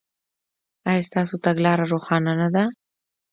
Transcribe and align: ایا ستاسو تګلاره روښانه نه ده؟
ایا 0.89 1.01
ستاسو 1.09 1.35
تګلاره 1.45 1.85
روښانه 1.93 2.33
نه 2.41 2.49
ده؟ 2.55 2.63